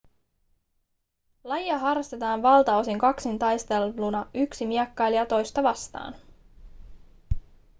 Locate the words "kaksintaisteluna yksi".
2.99-4.65